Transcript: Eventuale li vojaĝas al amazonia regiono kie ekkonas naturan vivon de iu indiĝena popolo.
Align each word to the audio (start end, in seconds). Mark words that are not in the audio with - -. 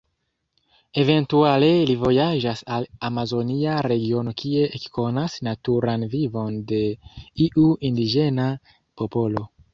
Eventuale 1.01 1.67
li 1.89 1.95
vojaĝas 2.03 2.63
al 2.77 2.87
amazonia 3.09 3.75
regiono 3.89 4.33
kie 4.41 4.65
ekkonas 4.79 5.37
naturan 5.49 6.07
vivon 6.17 6.59
de 6.75 6.83
iu 7.49 7.69
indiĝena 7.93 8.51
popolo. 8.75 9.47